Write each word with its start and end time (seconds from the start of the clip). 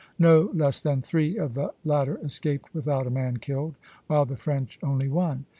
No 0.17 0.49
less 0.51 0.81
than 0.81 0.99
three 1.03 1.37
of 1.37 1.53
the 1.53 1.75
latter 1.85 2.17
escaped 2.23 2.73
without 2.73 3.05
a 3.05 3.11
man 3.11 3.37
killed, 3.37 3.75
while 4.07 4.23
of 4.23 4.29
the 4.29 4.35
French 4.35 4.79
only 4.81 5.07
one. 5.09 5.45